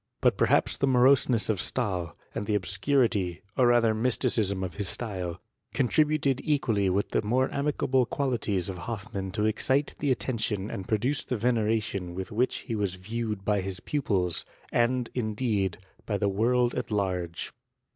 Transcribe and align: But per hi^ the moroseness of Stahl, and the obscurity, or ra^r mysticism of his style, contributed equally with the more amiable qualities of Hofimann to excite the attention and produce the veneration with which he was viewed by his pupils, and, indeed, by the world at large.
But 0.19 0.35
per 0.35 0.47
hi^ 0.47 0.79
the 0.79 0.87
moroseness 0.87 1.47
of 1.47 1.61
Stahl, 1.61 2.15
and 2.33 2.47
the 2.47 2.55
obscurity, 2.55 3.43
or 3.55 3.67
ra^r 3.67 3.95
mysticism 3.95 4.63
of 4.63 4.73
his 4.77 4.89
style, 4.89 5.39
contributed 5.75 6.41
equally 6.43 6.89
with 6.89 7.09
the 7.11 7.21
more 7.21 7.49
amiable 7.51 8.07
qualities 8.07 8.67
of 8.67 8.79
Hofimann 8.79 9.29
to 9.33 9.45
excite 9.45 9.93
the 9.99 10.09
attention 10.09 10.71
and 10.71 10.87
produce 10.87 11.23
the 11.23 11.37
veneration 11.37 12.15
with 12.15 12.31
which 12.31 12.61
he 12.65 12.73
was 12.73 12.95
viewed 12.95 13.45
by 13.45 13.61
his 13.61 13.79
pupils, 13.79 14.43
and, 14.71 15.11
indeed, 15.13 15.77
by 16.07 16.17
the 16.17 16.29
world 16.29 16.73
at 16.73 16.89
large. 16.89 17.53